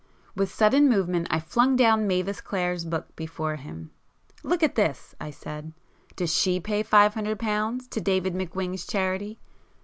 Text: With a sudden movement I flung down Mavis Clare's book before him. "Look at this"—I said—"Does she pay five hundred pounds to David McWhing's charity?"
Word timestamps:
With 0.33 0.49
a 0.49 0.53
sudden 0.53 0.89
movement 0.89 1.27
I 1.29 1.39
flung 1.39 1.75
down 1.75 2.07
Mavis 2.07 2.41
Clare's 2.41 2.85
book 2.85 3.15
before 3.15 3.57
him. 3.57 3.91
"Look 4.41 4.63
at 4.63 4.73
this"—I 4.73 5.29
said—"Does 5.29 6.33
she 6.33 6.59
pay 6.59 6.81
five 6.81 7.13
hundred 7.13 7.37
pounds 7.37 7.87
to 7.89 8.01
David 8.01 8.33
McWhing's 8.33 8.87
charity?" 8.87 9.37